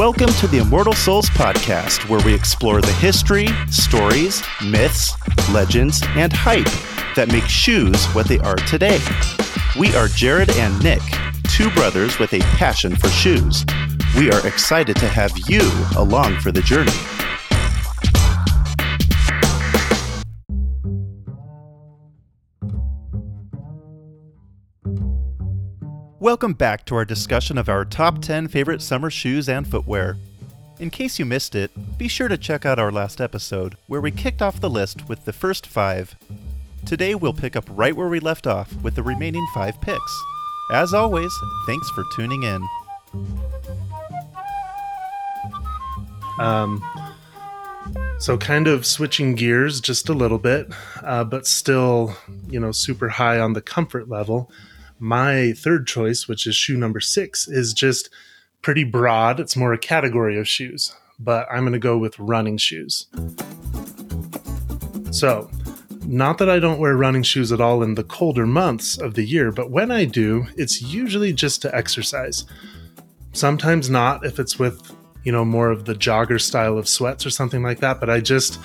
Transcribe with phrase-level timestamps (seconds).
[0.00, 5.12] Welcome to the Immortal Souls podcast, where we explore the history, stories, myths,
[5.50, 6.64] legends, and hype
[7.16, 8.98] that make shoes what they are today.
[9.78, 11.02] We are Jared and Nick,
[11.50, 13.66] two brothers with a passion for shoes.
[14.16, 16.92] We are excited to have you along for the journey.
[26.20, 30.18] Welcome back to our discussion of our top 10 favorite summer shoes and footwear.
[30.78, 34.10] In case you missed it, be sure to check out our last episode, where we
[34.10, 36.14] kicked off the list with the first five.
[36.84, 40.22] Today we'll pick up right where we left off with the remaining five picks.
[40.70, 41.32] As always,
[41.66, 42.68] thanks for tuning in.
[46.38, 46.84] Um,
[48.18, 50.70] so kind of switching gears just a little bit,
[51.02, 52.14] uh, but still,
[52.46, 54.50] you know, super high on the comfort level
[55.00, 58.10] my third choice, which is shoe number six, is just
[58.62, 59.40] pretty broad.
[59.40, 63.06] It's more a category of shoes, but I'm going to go with running shoes.
[65.10, 65.50] So,
[66.02, 69.24] not that I don't wear running shoes at all in the colder months of the
[69.24, 72.44] year, but when I do, it's usually just to exercise.
[73.32, 74.92] Sometimes not if it's with,
[75.24, 78.20] you know, more of the jogger style of sweats or something like that, but I
[78.20, 78.58] just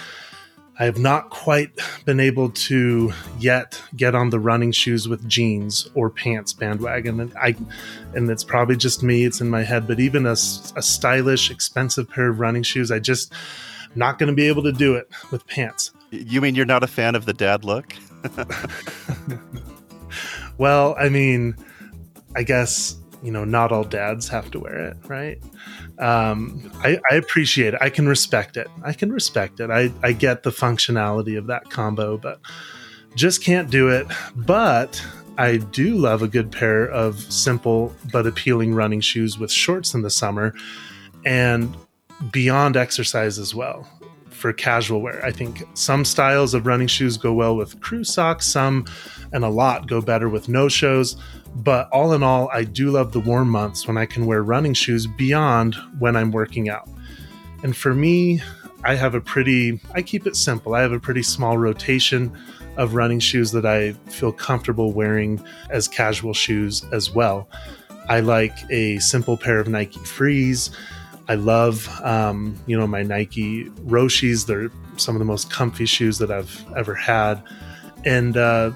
[0.78, 1.72] I have not quite
[2.04, 7.34] been able to yet get on the running shoes with jeans or pants bandwagon, and
[7.38, 7.56] I,
[8.14, 9.24] and it's probably just me.
[9.24, 13.00] It's in my head, but even a, a stylish, expensive pair of running shoes, I
[13.00, 13.32] just
[13.96, 15.92] not going to be able to do it with pants.
[16.12, 17.94] You mean you're not a fan of the dad look?
[20.58, 21.56] well, I mean,
[22.36, 25.42] I guess you know, not all dads have to wear it, right?
[26.00, 27.80] Um, I, I, appreciate it.
[27.82, 28.68] I can respect it.
[28.84, 29.70] I can respect it.
[29.70, 32.40] I, I get the functionality of that combo, but
[33.16, 34.06] just can't do it.
[34.36, 35.02] But
[35.38, 40.02] I do love a good pair of simple but appealing running shoes with shorts in
[40.02, 40.54] the summer
[41.26, 41.76] and
[42.32, 43.88] beyond exercise as well
[44.46, 45.26] for casual wear.
[45.26, 48.86] I think some styles of running shoes go well with crew socks, some
[49.34, 51.18] and a lot go better with no shows.
[51.56, 54.76] But all in all, I do love the warm months when I can wear running
[54.76, 56.88] shoes beyond when I'm working out.
[57.64, 58.40] And for me,
[58.84, 60.76] I have a pretty, I keep it simple.
[60.76, 62.32] I have a pretty small rotation
[62.78, 67.50] of running shoes that I feel comfortable wearing as casual shoes as well.
[68.10, 70.70] I like a simple pair of Nike Frees.
[71.28, 74.46] I love, um, you know, my Nike Roshes.
[74.46, 77.42] They're some of the most comfy shoes that I've ever had.
[78.06, 78.72] And uh,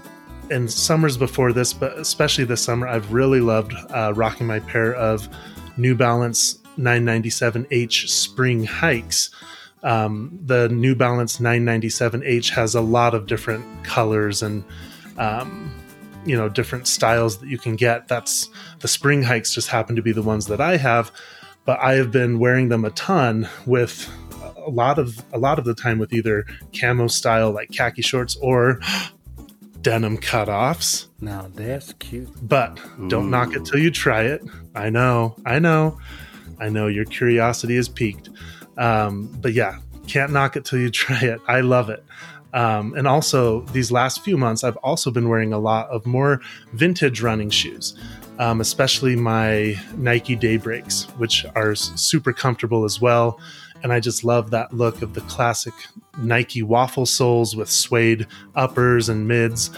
[0.49, 4.93] and summers before this, but especially this summer, I've really loved uh, rocking my pair
[4.95, 5.29] of
[5.77, 9.29] New Balance 997H spring hikes.
[9.83, 14.63] Um, the New Balance 997H has a lot of different colors and
[15.17, 15.73] um,
[16.25, 18.07] you know different styles that you can get.
[18.07, 18.49] That's
[18.79, 21.11] the spring hikes just happen to be the ones that I have,
[21.69, 24.11] but I have been wearing them a ton with
[24.57, 28.35] a lot of a lot of the time with either camo style like khaki shorts
[28.41, 28.79] or
[29.83, 31.09] denim cutoffs.
[31.21, 32.27] Now that's cute.
[32.41, 33.29] But don't Ooh.
[33.29, 34.41] knock it till you try it.
[34.73, 35.99] I know, I know,
[36.59, 38.31] I know your curiosity is piqued.
[38.79, 41.39] Um, but yeah, can't knock it till you try it.
[41.47, 42.03] I love it.
[42.51, 46.41] Um, and also, these last few months, I've also been wearing a lot of more
[46.73, 47.95] vintage running shoes,
[48.39, 53.39] um, especially my Nike Daybreaks, which are super comfortable as well
[53.83, 55.73] and I just love that look of the classic
[56.17, 59.71] Nike waffle soles with suede uppers and mids.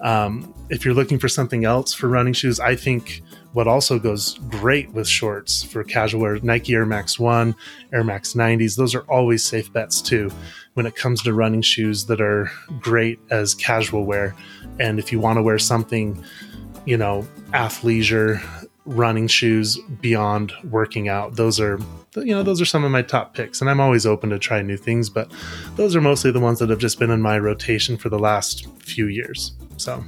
[0.00, 3.22] Um, if you're looking for something else for running shoes, I think
[3.52, 7.54] what also goes great with shorts for casual wear Nike Air Max 1,
[7.92, 10.30] Air Max 90s, those are always safe bets too
[10.74, 12.50] when it comes to running shoes that are
[12.80, 14.34] great as casual wear.
[14.80, 16.22] And if you want to wear something,
[16.84, 18.42] you know, athleisure
[18.86, 21.78] running shoes beyond working out, those are
[22.16, 24.62] you know those are some of my top picks and i'm always open to try
[24.62, 25.30] new things but
[25.76, 28.66] those are mostly the ones that have just been in my rotation for the last
[28.78, 30.04] few years so.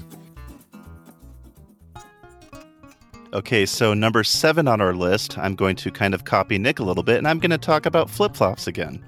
[3.33, 6.85] Okay so number seven on our list i'm going to kind of copy nick a
[6.85, 9.05] little bit and i'm going to talk about flip-flops again.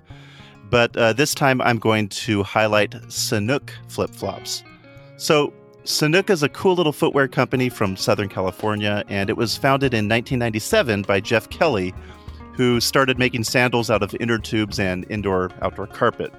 [0.71, 4.65] But uh, this time i'm going to highlight sanuk flip-flops.
[5.17, 5.53] So
[5.89, 10.07] Sanuk is a cool little footwear company from Southern California, and it was founded in
[10.07, 11.95] 1997 by Jeff Kelly,
[12.53, 16.31] who started making sandals out of inner tubes and indoor outdoor carpet.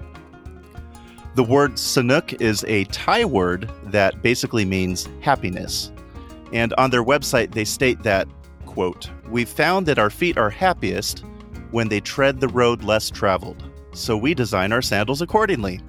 [1.33, 5.91] The word Sanuk is a Thai word that basically means happiness.
[6.53, 8.27] And on their website, they state that,
[8.67, 11.23] quote, We've found that our feet are happiest
[11.71, 15.81] when they tread the road less traveled, so we design our sandals accordingly.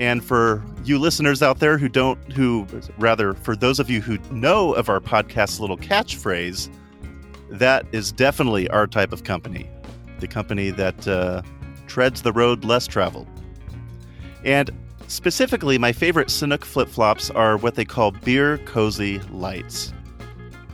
[0.00, 2.66] And for you listeners out there who don't, who
[2.98, 6.70] rather, for those of you who know of our podcast's little catchphrase,
[7.50, 9.68] that is definitely our type of company.
[10.18, 11.42] The company that uh,
[11.86, 13.28] treads the road less traveled.
[14.42, 14.70] And
[15.06, 19.92] specifically, my favorite Sanuk flip flops are what they call beer cozy lights.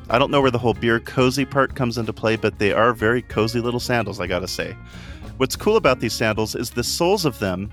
[0.08, 2.92] I don't know where the whole beer cozy part comes into play, but they are
[2.92, 4.76] very cozy little sandals, I gotta say.
[5.38, 7.72] What's cool about these sandals is the soles of them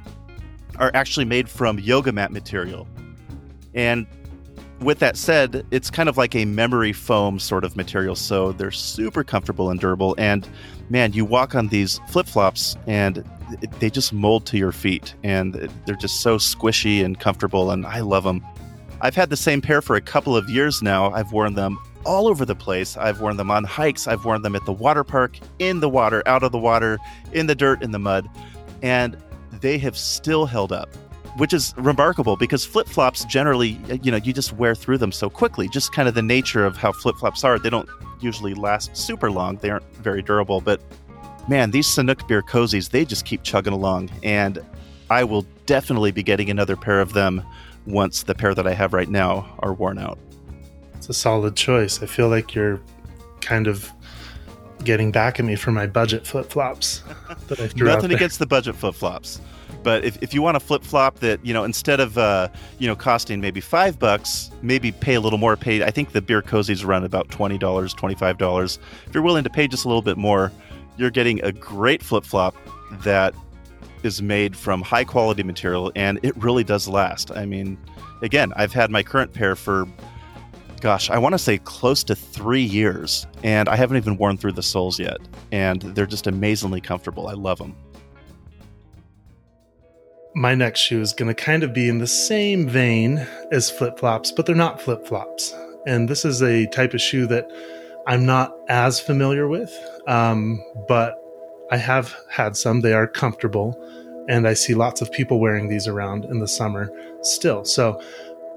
[0.79, 2.87] are actually made from yoga mat material.
[3.73, 4.05] And
[4.79, 8.71] with that said, it's kind of like a memory foam sort of material, so they're
[8.71, 10.15] super comfortable and durable.
[10.17, 10.47] And
[10.89, 13.23] man, you walk on these flip flops and
[13.79, 15.53] they just mold to your feet, and
[15.85, 18.43] they're just so squishy and comfortable, and I love them.
[19.01, 21.11] I've had the same pair for a couple of years now.
[21.11, 22.97] I've worn them all over the place.
[22.97, 26.23] I've worn them on hikes, I've worn them at the water park, in the water,
[26.25, 26.97] out of the water,
[27.31, 28.27] in the dirt, in the mud,
[28.81, 29.17] and
[29.61, 30.89] they have still held up.
[31.37, 35.31] Which is remarkable because flip flops generally, you know, you just wear through them so
[35.31, 35.67] quickly.
[35.67, 37.57] Just kind of the nature of how flip flops are.
[37.57, 37.89] They don't
[38.19, 39.57] usually last super long.
[39.57, 40.61] They aren't very durable.
[40.61, 40.79] But
[41.47, 44.11] man, these Sanuk beer cozies, they just keep chugging along.
[44.21, 44.63] And
[45.09, 47.43] I will definitely be getting another pair of them
[47.87, 50.19] once the pair that I have right now are worn out.
[50.93, 52.03] It's a solid choice.
[52.03, 52.79] I feel like you're
[53.41, 53.91] kind of
[54.83, 57.03] getting back at me for my budget flip flops
[57.47, 59.39] that I threw Nothing against the budget flip flops.
[59.83, 62.47] But if, if you want a flip flop that, you know, instead of, uh,
[62.79, 66.21] you know, costing maybe five bucks, maybe pay a little more, pay, I think the
[66.21, 68.79] beer cozies run about $20, $25.
[69.07, 70.51] If you're willing to pay just a little bit more,
[70.97, 72.55] you're getting a great flip flop
[73.03, 73.33] that
[74.03, 77.31] is made from high quality material and it really does last.
[77.31, 77.77] I mean,
[78.21, 79.85] again, I've had my current pair for
[80.83, 84.51] gosh, I want to say close to three years, and I haven't even worn through
[84.51, 85.17] the soles yet.
[85.53, 87.29] And they're just amazingly comfortable.
[87.29, 87.73] I love them.
[90.35, 93.97] My next shoe is going to kind of be in the same vein as flip
[93.97, 95.55] flops, but they're not flip flops.
[95.87, 97.49] And this is a type of shoe that
[98.05, 99.71] I'm not as familiar with,
[100.07, 101.15] um, but
[101.71, 102.81] I have had some.
[102.81, 103.73] They are comfortable,
[104.27, 106.91] and I see lots of people wearing these around in the summer
[107.21, 107.63] still.
[107.63, 108.01] So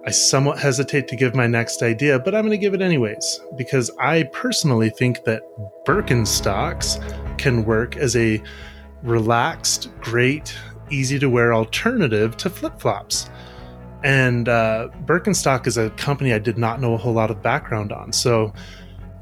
[0.07, 3.41] I somewhat hesitate to give my next idea, but I'm going to give it anyways
[3.57, 5.43] because I personally think that
[5.85, 8.41] Birkenstocks can work as a
[9.03, 10.55] relaxed, great,
[10.91, 13.29] easy to wear alternative to flip flops.
[14.05, 17.91] And uh, Birkenstock is a company I did not know a whole lot of background
[17.91, 18.13] on.
[18.13, 18.53] So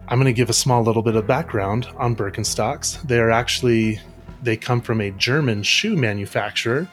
[0.08, 3.00] I'm going to give a small little bit of background on Birkenstocks.
[3.08, 4.00] They are actually,
[4.42, 6.86] they come from a German shoe manufacturer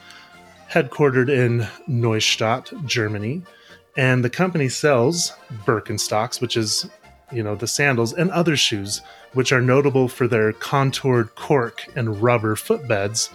[0.70, 3.44] headquartered in Neustadt, Germany
[3.98, 5.34] and the company sells
[5.66, 6.90] Birkenstocks, which is,
[7.32, 9.02] you know, the sandals and other shoes,
[9.34, 13.30] which are notable for their contoured cork and rubber footbeds,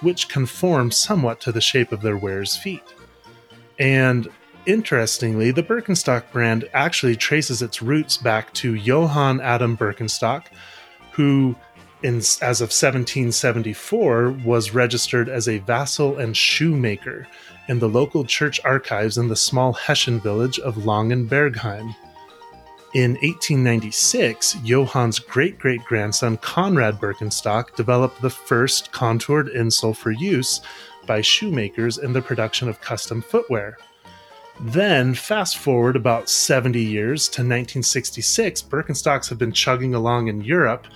[0.00, 2.94] which conform somewhat to the shape of their wearers' feet.
[3.78, 4.28] And
[4.66, 10.44] interestingly, the Birkenstock brand actually traces its roots back to Johann Adam Birkenstock,
[11.12, 11.56] who
[12.02, 17.26] in, as of 1774 was registered as a vassal and shoemaker
[17.68, 21.94] in the local church archives in the small Hessian village of Langenbergheim.
[22.94, 30.60] In 1896, Johann's great great grandson Conrad Birkenstock developed the first contoured insole for use
[31.06, 33.78] by shoemakers in the production of custom footwear.
[34.60, 40.86] Then, fast forward about 70 years to 1966, Birkenstocks have been chugging along in Europe,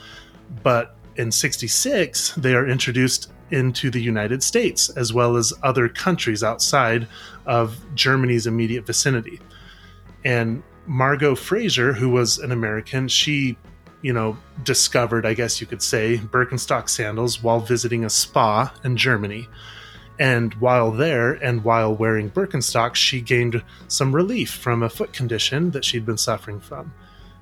[0.62, 6.42] but in 66, they are introduced into the United States, as well as other countries
[6.42, 7.06] outside
[7.44, 9.40] of Germany's immediate vicinity.
[10.24, 13.56] And Margot Fraser, who was an American, she,
[14.02, 18.96] you know, discovered, I guess you could say, Birkenstock sandals while visiting a spa in
[18.96, 19.48] Germany.
[20.18, 25.72] And while there and while wearing Birkenstock, she gained some relief from a foot condition
[25.72, 26.92] that she'd been suffering from.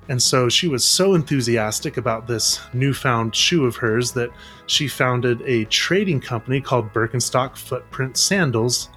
[0.07, 4.29] And so she was so enthusiastic about this newfound shoe of hers that
[4.67, 8.89] she founded a trading company called Birkenstock Footprint Sandals,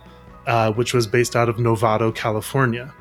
[0.46, 2.92] uh, which was based out of Novato, California.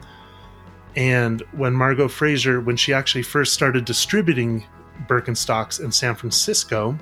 [0.95, 4.65] And when Margot Fraser, when she actually first started distributing
[5.07, 6.97] Birkenstocks in San Francisco,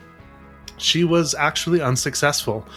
[0.78, 2.68] she was actually unsuccessful.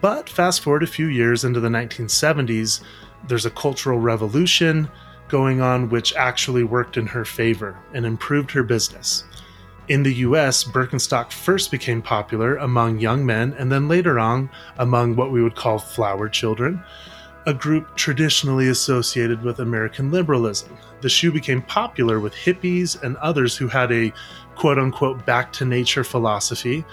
[0.00, 2.82] But fast forward a few years into the 1970s,
[3.26, 4.88] there's a cultural revolution
[5.28, 9.24] going on which actually worked in her favor and improved her business.
[9.88, 15.16] In the US, Birkenstock first became popular among young men and then later on among
[15.16, 16.82] what we would call flower children,
[17.46, 20.76] a group traditionally associated with American liberalism.
[21.00, 24.12] The shoe became popular with hippies and others who had a
[24.56, 26.84] quote unquote back to nature philosophy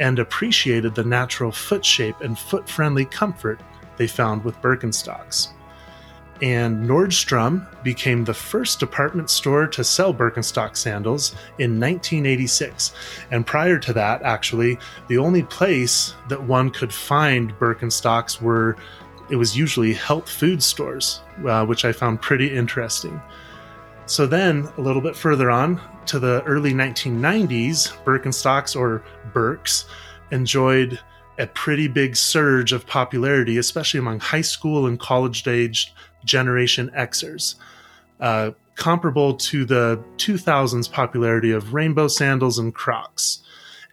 [0.00, 3.60] and appreciated the natural foot shape and foot friendly comfort
[3.96, 5.52] they found with Birkenstocks.
[6.42, 12.92] And Nordstrom became the first department store to sell Birkenstock sandals in 1986.
[13.30, 18.76] And prior to that, actually, the only place that one could find Birkenstocks were
[19.30, 23.22] it was usually health food stores, uh, which I found pretty interesting.
[24.06, 29.86] So then, a little bit further on to the early 1990s, Birkenstocks or Birks
[30.32, 30.98] enjoyed
[31.38, 35.92] a pretty big surge of popularity, especially among high school and college aged
[36.24, 37.56] Generation Xers,
[38.20, 43.40] uh, comparable to the 2000s popularity of rainbow sandals and Crocs.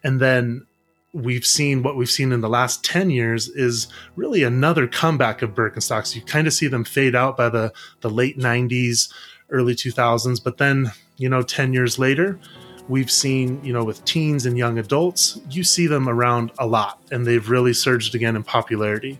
[0.03, 0.65] And then
[1.13, 5.55] we've seen what we've seen in the last 10 years is really another comeback of
[5.55, 6.15] Birkenstocks.
[6.15, 9.12] You kind of see them fade out by the, the late 90s,
[9.50, 12.39] early 2000s, but then, you know, 10 years later,
[12.88, 17.00] we've seen, you know, with teens and young adults, you see them around a lot
[17.12, 19.17] and they've really surged again in popularity.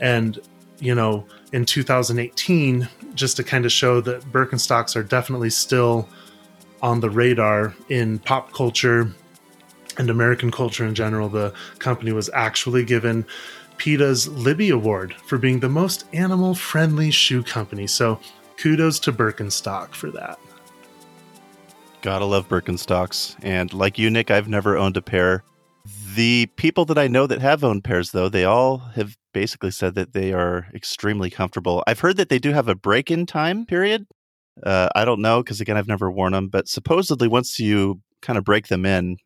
[0.00, 0.38] And,
[0.78, 6.08] you know, in 2018, just to kind of show that Birkenstocks are definitely still
[6.82, 9.12] on the radar in pop culture
[9.98, 13.24] and American culture in general, the company was actually given
[13.78, 17.86] PETA's Libby Award for being the most animal friendly shoe company.
[17.86, 18.20] So
[18.56, 20.38] kudos to Birkenstock for that.
[22.02, 23.36] Gotta love Birkenstocks.
[23.42, 25.44] And like you, Nick, I've never owned a pair.
[26.14, 29.94] The people that I know that have owned pairs, though, they all have basically said
[29.94, 31.82] that they are extremely comfortable.
[31.86, 34.06] I've heard that they do have a break in time period.
[34.64, 38.36] Uh, I don't know because, again, I've never worn them, but supposedly once you kind
[38.36, 39.16] of break them in,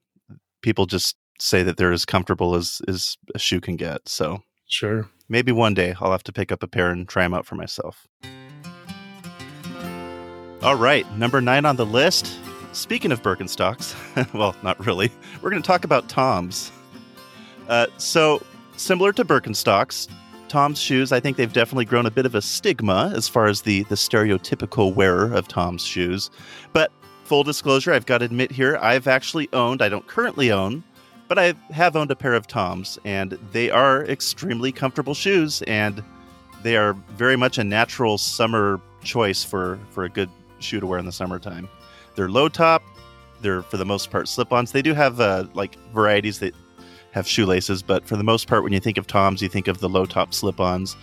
[0.63, 4.09] people just say that they're as comfortable as as a shoe can get.
[4.09, 7.35] So sure, maybe one day I'll have to pick up a pair and try them
[7.35, 8.07] out for myself.
[10.63, 12.39] All right, number nine on the list.
[12.73, 13.95] Speaking of Birkenstocks,
[14.35, 15.13] well, not really.
[15.43, 16.73] We're going to talk about Toms.
[17.69, 18.43] Uh, so,
[18.77, 20.09] similar to Birkenstocks,
[20.49, 23.63] Tom's shoes, I think they've definitely grown a bit of a stigma as far as
[23.63, 26.31] the the stereotypical wearer of Tom's shoes.
[26.73, 26.93] But
[27.25, 30.85] full disclosure, I've got to admit here, I've actually owned, I don't currently own,
[31.27, 36.03] but I have owned a pair of Toms, and they are extremely comfortable shoes, and
[36.63, 40.99] they are very much a natural summer choice for, for a good shoe to wear
[40.99, 41.69] in the summertime.
[42.15, 42.83] They're low top,
[43.41, 44.73] they're for the most part slip ons.
[44.73, 46.55] They do have uh, like varieties that
[47.15, 49.79] have shoelaces, but for the most part, when you think of Toms, you think of
[49.79, 50.97] the low top slip ons,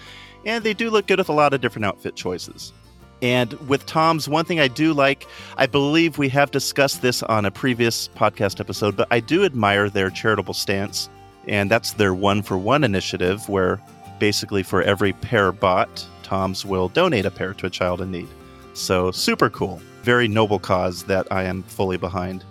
[0.45, 2.73] and they do look good with a lot of different outfit choices.
[3.21, 5.25] And with Tom's, one thing I do like,
[5.55, 9.89] I believe we have discussed this on a previous podcast episode, but I do admire
[9.89, 11.09] their charitable stance.
[11.47, 13.79] And that's their one for one initiative, where
[14.19, 18.27] basically for every pair bought, Tom's will donate a pair to a child in need.
[18.73, 19.81] So super cool.
[20.01, 22.43] Very noble cause that I am fully behind.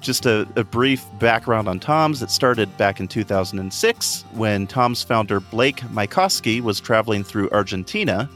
[0.00, 2.22] Just a, a, brief background on Tom's.
[2.22, 8.30] It started back in 2006 when Tom's founder Blake Mycoskie was traveling through Argentina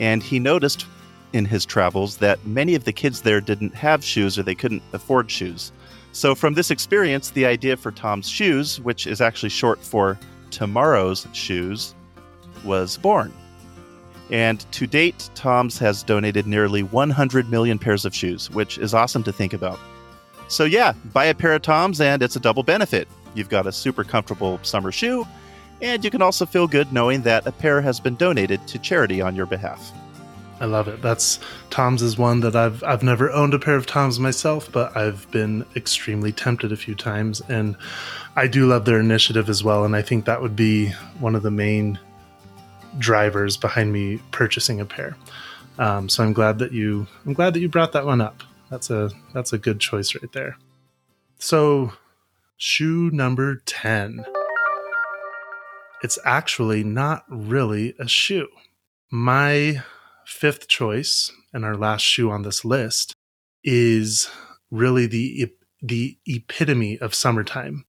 [0.00, 0.86] and he noticed
[1.32, 4.82] in his travels that many of the kids there didn't have shoes or they couldn't
[4.92, 5.72] afford shoes.
[6.12, 10.18] So, from this experience, the idea for Tom's Shoes, which is actually short for
[10.50, 11.94] Tomorrow's Shoes,
[12.64, 13.32] was born.
[14.30, 19.22] And to date, Tom's has donated nearly 100 million pairs of shoes, which is awesome
[19.24, 19.78] to think about.
[20.48, 23.08] So, yeah, buy a pair of Tom's and it's a double benefit.
[23.34, 25.26] You've got a super comfortable summer shoe,
[25.82, 29.20] and you can also feel good knowing that a pair has been donated to charity
[29.20, 29.92] on your behalf.
[30.58, 31.02] I love it.
[31.02, 31.38] That's
[31.68, 35.30] Tom's is one that I've I've never owned a pair of Tom's myself, but I've
[35.30, 37.76] been extremely tempted a few times and
[38.36, 40.88] I do love their initiative as well and I think that would be
[41.20, 41.98] one of the main
[42.98, 45.16] drivers behind me purchasing a pair.
[45.78, 48.42] Um, so I'm glad that you I'm glad that you brought that one up.
[48.70, 50.58] That's a that's a good choice right there.
[51.38, 51.92] So
[52.56, 54.24] shoe number 10
[56.02, 58.48] it's actually not really a shoe.
[59.10, 59.82] My
[60.24, 63.14] fifth choice and our last shoe on this list
[63.64, 64.28] is
[64.70, 67.84] really the the epitome of summertime.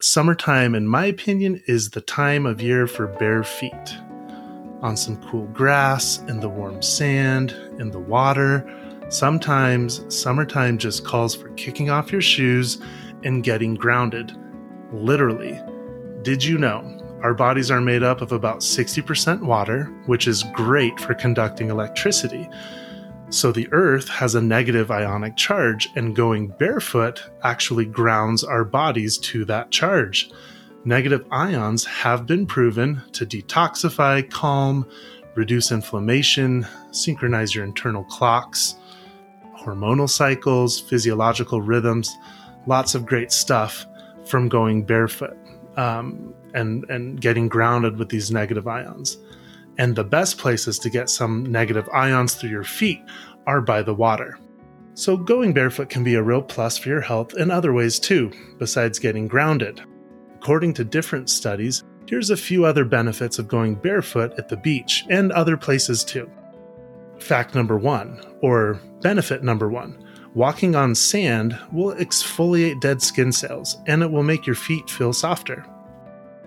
[0.00, 3.96] Summertime in my opinion is the time of year for bare feet.
[4.82, 8.66] On some cool grass, in the warm sand, in the water.
[9.10, 12.80] Sometimes summertime just calls for kicking off your shoes
[13.24, 14.32] and getting grounded.
[14.92, 15.60] Literally.
[16.22, 20.98] Did you know our bodies are made up of about 60% water, which is great
[20.98, 22.48] for conducting electricity.
[23.28, 29.18] So the Earth has a negative ionic charge, and going barefoot actually grounds our bodies
[29.18, 30.30] to that charge.
[30.84, 34.88] Negative ions have been proven to detoxify, calm,
[35.34, 38.76] reduce inflammation, synchronize your internal clocks,
[39.60, 42.16] hormonal cycles, physiological rhythms,
[42.66, 43.86] lots of great stuff
[44.24, 45.36] from going barefoot.
[45.76, 49.18] Um, and and getting grounded with these negative ions.
[49.78, 53.00] And the best places to get some negative ions through your feet
[53.46, 54.38] are by the water.
[54.94, 58.30] So, going barefoot can be a real plus for your health in other ways too,
[58.58, 59.80] besides getting grounded.
[60.36, 65.04] According to different studies, here's a few other benefits of going barefoot at the beach
[65.08, 66.30] and other places too.
[67.20, 73.78] Fact number one, or benefit number one walking on sand will exfoliate dead skin cells
[73.86, 75.64] and it will make your feet feel softer.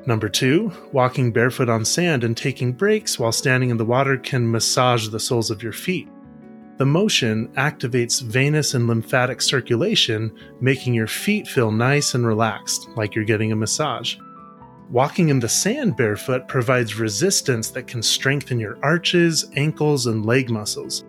[0.06, 4.50] Number two, walking barefoot on sand and taking breaks while standing in the water can
[4.50, 6.10] massage the soles of your feet.
[6.78, 13.16] The motion activates venous and lymphatic circulation, making your feet feel nice and relaxed, like
[13.16, 14.18] you're getting a massage.
[14.94, 20.52] Walking in the sand barefoot provides resistance that can strengthen your arches, ankles, and leg
[20.52, 21.04] muscles.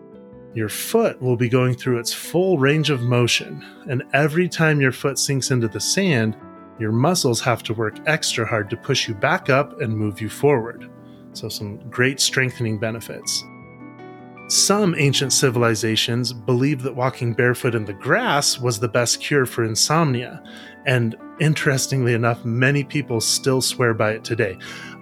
[0.55, 4.91] Your foot will be going through its full range of motion, and every time your
[4.91, 6.35] foot sinks into the sand,
[6.79, 10.31] your muscles have to work extra hard to push you back up and move you
[10.31, 10.91] forward.
[11.35, 13.45] So, some great strengthening benefits.
[14.49, 19.63] Some ancient civilizations believed that walking barefoot in the grass was the best cure for
[19.63, 20.43] insomnia,
[20.87, 24.59] and interestingly enough, many people still swear by it today.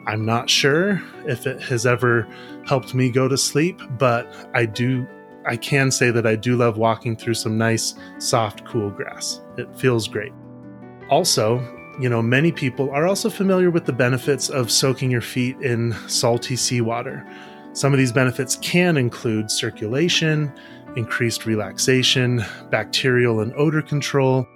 [0.07, 2.27] I'm not sure if it has ever
[2.67, 5.07] helped me go to sleep, but I do
[5.45, 9.41] I can say that I do love walking through some nice, soft, cool grass.
[9.57, 10.33] It feels great.
[11.11, 11.59] Also,
[12.01, 15.95] you know, many people are also familiar with the benefits of soaking your feet in
[16.09, 17.27] salty seawater.
[17.73, 20.53] Some of these benefits can include circulation,
[20.97, 24.47] increased relaxation, bacterial and odor control,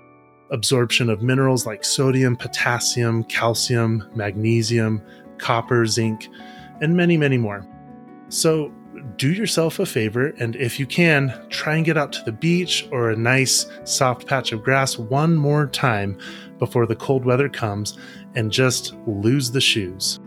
[0.51, 5.03] absorption of minerals like sodium, potassium, calcium, magnesium,
[5.39, 6.29] copper, zinc,
[6.81, 7.67] and many, many more.
[8.29, 8.73] So,
[9.17, 12.89] do yourself a favor and if you can, try and get out to the beach
[12.91, 16.19] or a nice soft patch of grass one more time
[16.59, 17.99] before the cold weather comes
[18.35, 20.19] and just lose the shoes.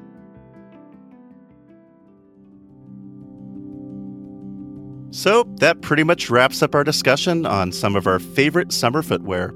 [5.12, 9.54] So, that pretty much wraps up our discussion on some of our favorite summer footwear.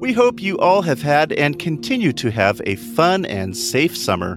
[0.00, 4.36] We hope you all have had and continue to have a fun and safe summer.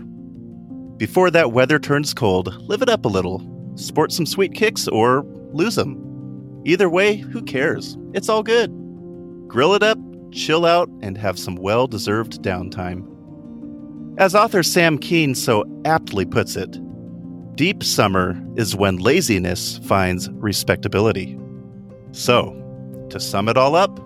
[0.97, 3.41] Before that weather turns cold, live it up a little.
[3.75, 5.23] Sport some sweet kicks or
[5.53, 6.61] lose them.
[6.65, 7.97] Either way, who cares?
[8.13, 8.71] It's all good.
[9.47, 9.97] Grill it up,
[10.33, 13.07] chill out, and have some well deserved downtime.
[14.17, 16.77] As author Sam Keen so aptly puts it,
[17.55, 21.39] Deep summer is when laziness finds respectability.
[22.11, 22.51] So,
[23.11, 23.97] to sum it all up,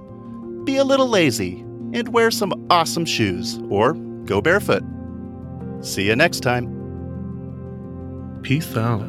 [0.68, 1.62] be a little lazy
[1.94, 3.94] and wear some awesome shoes or
[4.26, 4.84] go barefoot.
[5.82, 6.68] See you next time.
[8.44, 9.00] Peace out.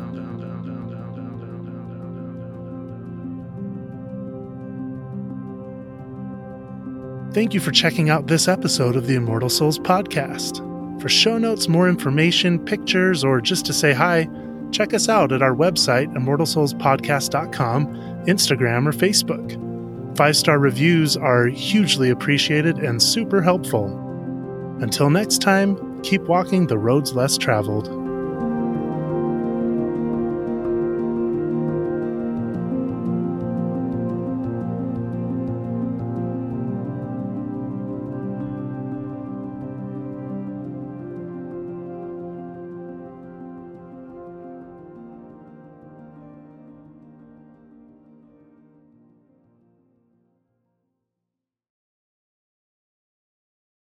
[7.34, 10.64] Thank you for checking out this episode of the Immortal Souls podcast.
[11.00, 14.28] For show notes, more information, pictures, or just to say hi,
[14.72, 17.86] check us out at our website, immortalsoulspodcast.com,
[18.26, 19.67] Instagram, or Facebook.
[20.18, 23.86] Five star reviews are hugely appreciated and super helpful.
[24.80, 28.07] Until next time, keep walking the roads less traveled.